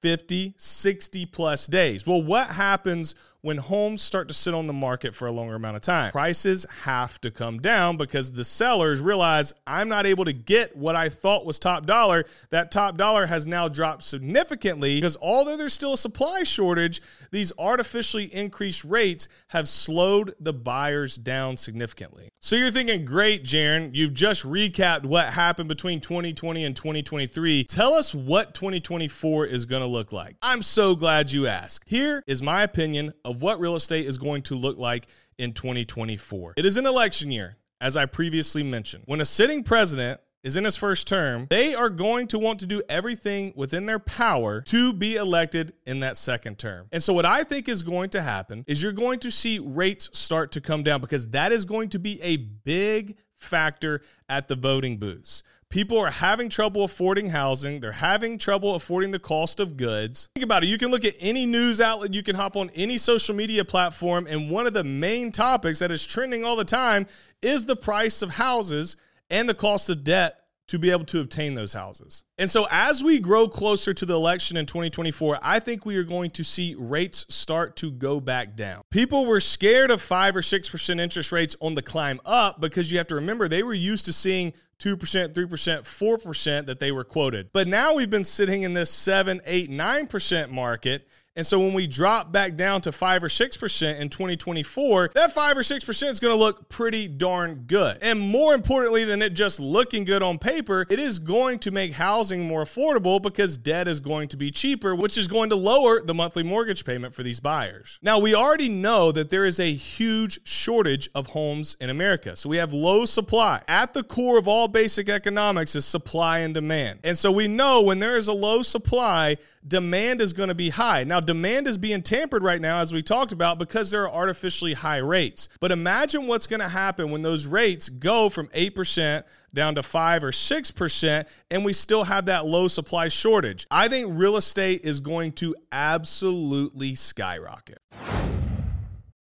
[0.00, 2.04] 50, 60 plus days.
[2.04, 5.76] Well, what happens when homes start to sit on the market for a longer amount
[5.76, 6.12] of time.
[6.12, 10.96] Prices have to come down because the sellers realize I'm not able to get what
[10.96, 12.24] I thought was top dollar.
[12.50, 17.00] That top dollar has now dropped significantly because although there's still a supply shortage,
[17.30, 22.30] these artificially increased rates have slowed the buyers down significantly.
[22.40, 27.64] So you're thinking, great, Jaren, you've just recapped what happened between 2020 and 2023.
[27.64, 30.36] Tell us what 2024 is going to look like.
[30.42, 31.84] I'm so glad you asked.
[31.86, 35.06] Here is my opinion of what real estate is going to look like
[35.38, 36.54] in 2024.
[36.56, 39.04] It is an election year, as I previously mentioned.
[39.06, 42.66] When a sitting president is in his first term, they are going to want to
[42.66, 46.88] do everything within their power to be elected in that second term.
[46.90, 50.10] And so, what I think is going to happen is you're going to see rates
[50.12, 54.56] start to come down because that is going to be a big factor at the
[54.56, 55.42] voting booths.
[55.70, 57.78] People are having trouble affording housing.
[57.78, 60.28] They're having trouble affording the cost of goods.
[60.34, 60.66] Think about it.
[60.66, 64.26] You can look at any news outlet, you can hop on any social media platform,
[64.28, 67.06] and one of the main topics that is trending all the time
[67.40, 68.96] is the price of houses
[69.30, 72.24] and the cost of debt to be able to obtain those houses.
[72.36, 76.04] And so, as we grow closer to the election in 2024, I think we are
[76.04, 78.82] going to see rates start to go back down.
[78.90, 82.98] People were scared of 5 or 6% interest rates on the climb up because you
[82.98, 87.50] have to remember they were used to seeing 2%, 3%, 4% that they were quoted.
[87.52, 91.06] But now we've been sitting in this 7, 8, 9% market.
[91.40, 95.56] And so when we drop back down to 5 or 6% in 2024, that 5
[95.56, 97.96] or 6% is going to look pretty darn good.
[98.02, 101.94] And more importantly than it just looking good on paper, it is going to make
[101.94, 106.02] housing more affordable because debt is going to be cheaper, which is going to lower
[106.02, 107.98] the monthly mortgage payment for these buyers.
[108.02, 112.36] Now, we already know that there is a huge shortage of homes in America.
[112.36, 113.62] So we have low supply.
[113.66, 117.00] At the core of all basic economics is supply and demand.
[117.02, 120.70] And so we know when there is a low supply, demand is going to be
[120.70, 121.04] high.
[121.04, 124.74] Now, demand is being tampered right now, as we talked about, because there are artificially
[124.74, 125.48] high rates.
[125.60, 130.24] But imagine what's going to happen when those rates go from 8% down to 5
[130.24, 133.66] or 6%, and we still have that low supply shortage.
[133.70, 137.80] I think real estate is going to absolutely skyrocket.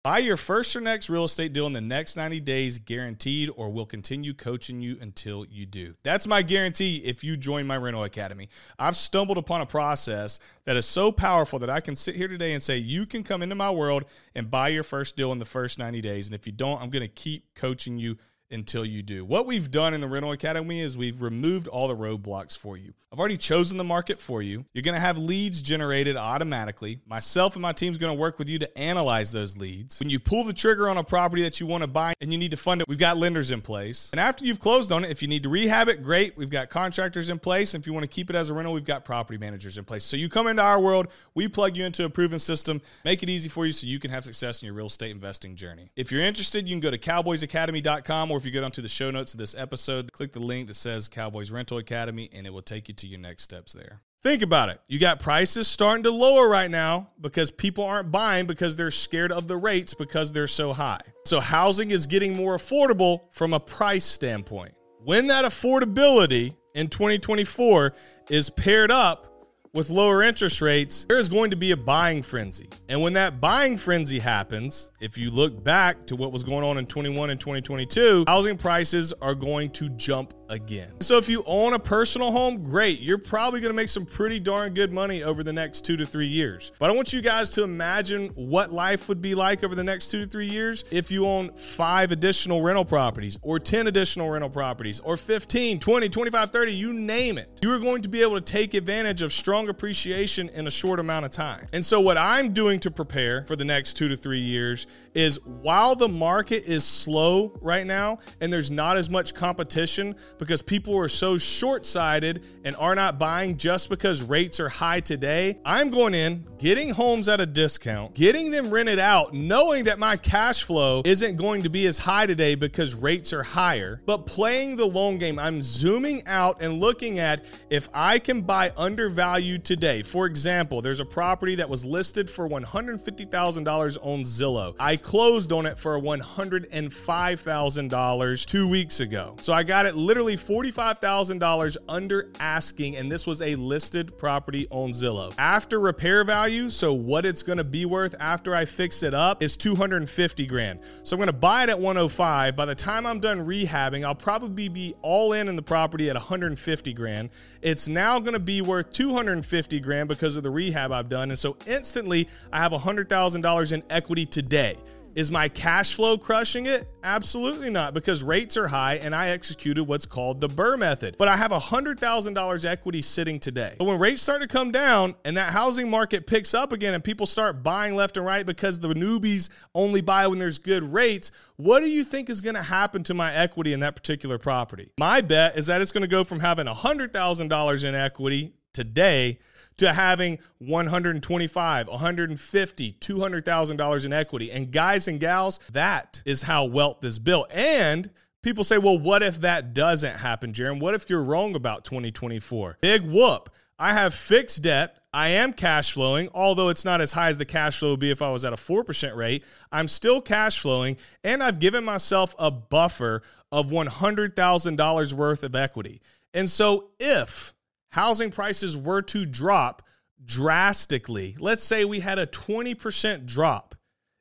[0.04, 3.70] Buy your first or next real estate deal in the next 90 days, guaranteed, or
[3.70, 5.94] we'll continue coaching you until you do.
[6.02, 8.48] That's my guarantee if you join my rental academy.
[8.80, 12.52] I've stumbled upon a process that is so powerful that I can sit here today
[12.52, 14.04] and say, you can come into my world
[14.34, 16.26] and buy your first deal in the first 90 days.
[16.26, 18.16] And if you don't, I'm going to keep coaching you
[18.52, 19.24] until you do.
[19.24, 22.94] What we've done in the Rental Academy is we've removed all the roadblocks for you.
[23.12, 24.64] I've already chosen the market for you.
[24.72, 27.00] You're going to have leads generated automatically.
[27.06, 30.00] Myself and my team's going to work with you to analyze those leads.
[30.00, 32.38] When you pull the trigger on a property that you want to buy and you
[32.38, 34.08] need to fund it, we've got lenders in place.
[34.12, 36.38] And after you've closed on it, if you need to rehab it, great.
[36.38, 37.74] We've got contractors in place.
[37.74, 39.84] And if you want to keep it as a rental, we've got property managers in
[39.84, 40.04] place.
[40.04, 43.28] So you come into our world, we plug you into a proven system, make it
[43.28, 45.90] easy for you so you can have success in your real estate investing journey.
[45.96, 48.88] If you're interested, you can go to cowboysacademy.com or if you go down to the
[48.88, 52.50] show notes of this episode, click the link that says Cowboys Rental Academy, and it
[52.50, 54.00] will take you to your next steps there.
[54.20, 54.80] Think about it.
[54.88, 59.30] You got prices starting to lower right now because people aren't buying because they're scared
[59.30, 61.02] of the rates because they're so high.
[61.24, 64.74] So housing is getting more affordable from a price standpoint.
[65.04, 67.94] When that affordability in 2024
[68.28, 69.31] is paired up
[69.74, 72.68] with lower interest rates, there is going to be a buying frenzy.
[72.90, 76.76] And when that buying frenzy happens, if you look back to what was going on
[76.76, 81.00] in 21 and 2022, housing prices are going to jump again.
[81.00, 83.00] So if you own a personal home, great.
[83.00, 86.06] You're probably going to make some pretty darn good money over the next two to
[86.06, 86.72] three years.
[86.78, 90.10] But I want you guys to imagine what life would be like over the next
[90.10, 94.50] two to three years if you own five additional rental properties or 10 additional rental
[94.50, 97.58] properties or 15, 20, 25, 30, you name it.
[97.62, 101.00] You are going to be able to take advantage of strong appreciation in a short
[101.00, 101.66] amount of time.
[101.72, 105.40] And so what I'm doing to prepare for the next two to three years is
[105.44, 110.98] while the market is slow right now and there's not as much competition because people
[110.98, 115.60] are so short sighted and are not buying just because rates are high today.
[115.64, 120.16] I'm going in, getting homes at a discount, getting them rented out, knowing that my
[120.16, 124.74] cash flow isn't going to be as high today because rates are higher, but playing
[124.74, 125.38] the long game.
[125.38, 130.02] I'm zooming out and looking at if I can buy undervalued today.
[130.02, 134.74] For example, there's a property that was listed for $150,000 on Zillow.
[134.80, 139.36] I closed on it for $105,000 two weeks ago.
[139.40, 144.66] So I got it literally literally $45,000 under asking, and this was a listed property
[144.70, 145.34] on Zillow.
[145.38, 149.56] After repair value, so what it's gonna be worth after I fix it up, is
[149.56, 150.80] 250 grand.
[151.02, 152.56] So I'm gonna buy it at 105.
[152.56, 156.16] By the time I'm done rehabbing, I'll probably be all in in the property at
[156.16, 157.30] 150 grand.
[157.60, 161.30] It's now gonna be worth 250 grand because of the rehab I've done.
[161.30, 164.76] And so instantly, I have $100,000 in equity today.
[165.14, 166.88] Is my cash flow crushing it?
[167.04, 171.16] Absolutely not, because rates are high and I executed what's called the BRRRR method.
[171.18, 173.74] But I have $100,000 equity sitting today.
[173.78, 177.04] But when rates start to come down and that housing market picks up again and
[177.04, 181.30] people start buying left and right because the newbies only buy when there's good rates,
[181.56, 184.92] what do you think is going to happen to my equity in that particular property?
[184.98, 189.38] My bet is that it's going to go from having $100,000 in equity today
[189.78, 194.50] to having 125 150 $200000 in equity.
[194.52, 197.52] And guys and gals that is how wealth is built.
[197.52, 198.10] And
[198.42, 202.78] people say well what if that doesn't happen Jaren what if you're wrong about 2024
[202.80, 203.50] big whoop.
[203.78, 204.96] I have fixed debt.
[205.12, 208.12] I am cash flowing, although it's not as high as the cash flow would be
[208.12, 209.44] if I was at a 4% rate.
[209.72, 216.00] I'm still cash flowing, and I've given myself a buffer of $100,000 worth of equity.
[216.32, 217.52] And so if
[217.92, 219.82] housing prices were to drop
[220.24, 223.74] drastically, let's say we had a 20% drop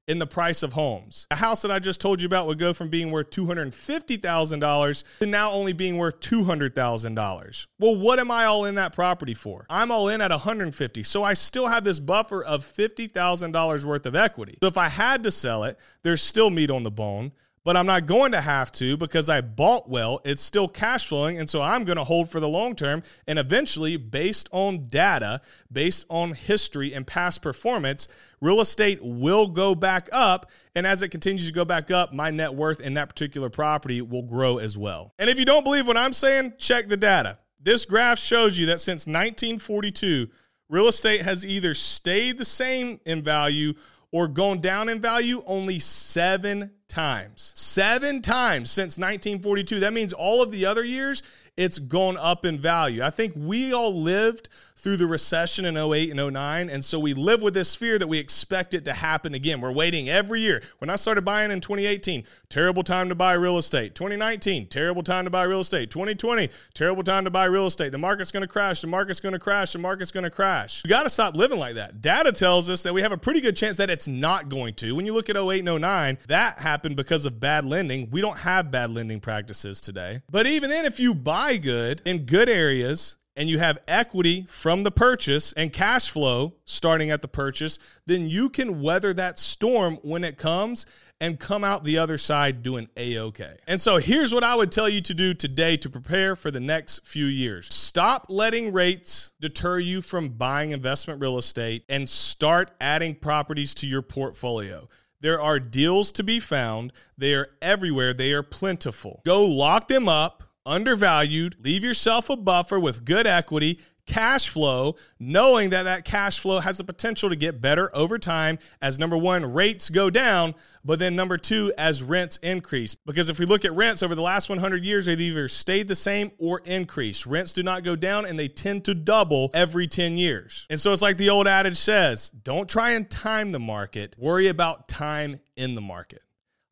[0.08, 1.26] in the price of homes.
[1.32, 5.26] A house that I just told you about would go from being worth $250,000 to
[5.26, 7.68] now only being worth $200,000.
[7.80, 9.66] Well, what am I all in that property for?
[9.70, 11.04] I'm all in at 150.
[11.04, 14.58] So I still have this buffer of $50,000 worth of equity.
[14.62, 17.32] So if I had to sell it, there's still meat on the bone
[17.64, 20.20] but I'm not going to have to because I bought well.
[20.26, 21.38] It's still cash flowing.
[21.38, 23.04] And so I'm going to hold for the long term.
[23.28, 25.42] And eventually, based on data,
[25.72, 28.08] based on history and past performance,
[28.40, 30.50] real estate will go back up.
[30.76, 34.02] And as it continues to go back up, my net worth in that particular property
[34.02, 35.14] will grow as well.
[35.20, 37.38] And if you don't believe what I'm saying, check the data.
[37.60, 40.30] This graph shows you that since 1942,
[40.68, 43.76] real estate has either stayed the same in value
[44.12, 47.54] or gone down in value only seven times.
[47.56, 49.80] Seven times since 1942.
[49.80, 51.24] That means all of the other years,
[51.58, 53.04] it's gone up in value.
[53.04, 54.50] I think we all lived
[54.82, 56.70] through the recession in 08 and 09.
[56.70, 59.62] And so we live with this fear that we expect it to happen again.
[59.62, 60.64] We're waiting every year.
[60.80, 63.94] When I started buying in 2018, terrible time to buy real estate.
[63.94, 65.92] 2019, terrible time to buy real estate.
[65.92, 67.92] 2020, terrible time to buy real estate.
[67.92, 68.82] The market's going to crash.
[68.82, 69.74] The market's going to crash.
[69.74, 70.84] The market's going to crash.
[70.84, 72.02] We got to stop living like that.
[72.02, 74.96] Data tells us that we have a pretty good chance that it's not going to.
[74.96, 78.10] When you look at 08 and 09, that happened because of bad lending.
[78.10, 80.22] We don't have bad lending practices today.
[80.32, 84.84] But even then, if you buy good in good areas, and you have equity from
[84.84, 89.98] the purchase and cash flow starting at the purchase, then you can weather that storm
[90.04, 90.86] when it comes
[91.20, 93.56] and come out the other side doing a okay.
[93.66, 96.60] And so here's what I would tell you to do today to prepare for the
[96.60, 97.74] next few years.
[97.74, 103.88] Stop letting rates deter you from buying investment real estate and start adding properties to
[103.88, 104.88] your portfolio.
[105.22, 106.94] There are deals to be found.
[107.18, 108.14] They are everywhere.
[108.14, 109.22] They are plentiful.
[109.26, 115.70] Go lock them up undervalued, leave yourself a buffer with good equity, cash flow, knowing
[115.70, 119.54] that that cash flow has the potential to get better over time as number one,
[119.54, 120.54] rates go down,
[120.84, 122.96] but then number two, as rents increase.
[122.96, 125.96] Because if we look at rents over the last 100 years, they've either stayed the
[125.96, 127.26] same or increased.
[127.26, 130.66] Rents do not go down and they tend to double every 10 years.
[130.70, 134.48] And so it's like the old adage says don't try and time the market, worry
[134.48, 136.24] about time in the market.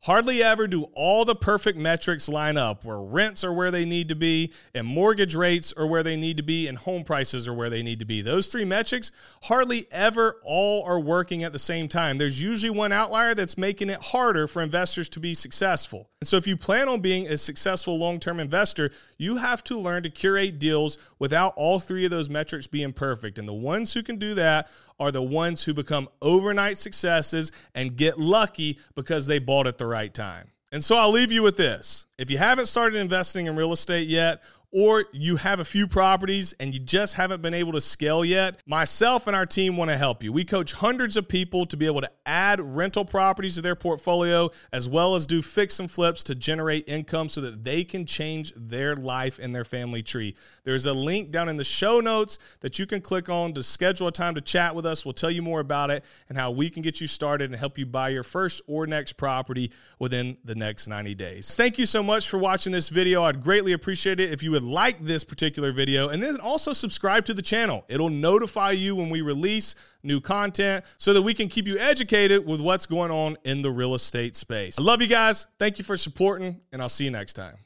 [0.02, 4.08] Hardly ever do all the perfect metrics line up where rents are where they need
[4.08, 7.52] to be and mortgage rates are where they need to be and home prices are
[7.52, 8.22] where they need to be.
[8.22, 12.16] Those three metrics hardly ever all are working at the same time.
[12.16, 16.08] There's usually one outlier that's making it harder for investors to be successful.
[16.22, 20.02] And so if you plan on being a successful long-term investor, you have to learn
[20.04, 23.38] to curate deals without all three of those metrics being perfect.
[23.38, 27.96] And the ones who can do that are the ones who become overnight successes and
[27.96, 30.52] get lucky because they bought at the right time.
[30.72, 32.06] And so I'll leave you with this.
[32.16, 34.40] If you haven't started investing in real estate yet,
[34.72, 38.62] or you have a few properties and you just haven't been able to scale yet,
[38.66, 40.32] myself and our team want to help you.
[40.32, 44.50] We coach hundreds of people to be able to add rental properties to their portfolio
[44.72, 48.52] as well as do fix and flips to generate income so that they can change
[48.56, 50.36] their life and their family tree.
[50.64, 54.06] There's a link down in the show notes that you can click on to schedule
[54.06, 55.04] a time to chat with us.
[55.04, 57.76] We'll tell you more about it and how we can get you started and help
[57.76, 61.56] you buy your first or next property within the next 90 days.
[61.56, 63.24] Thank you so much for watching this video.
[63.24, 66.72] I'd greatly appreciate it if you would would like this particular video and then also
[66.72, 67.84] subscribe to the channel.
[67.88, 72.46] It'll notify you when we release new content so that we can keep you educated
[72.46, 74.78] with what's going on in the real estate space.
[74.78, 75.46] I love you guys.
[75.58, 77.56] Thank you for supporting, and I'll see you next time.